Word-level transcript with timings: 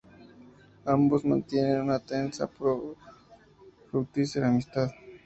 Ambos 0.85 1.23
mantienen 1.25 1.81
una 1.83 1.99
tensa 1.99 2.47
pero 2.47 2.95
fructífera 3.91 4.47
amistad. 4.47 4.89